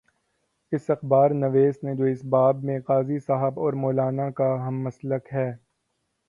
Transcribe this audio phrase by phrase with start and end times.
[0.71, 4.81] اس اخبار نویس نے جو اس باب میں قاضی صاحب اور مو لانا کا ہم
[4.83, 5.49] مسلک ہے۔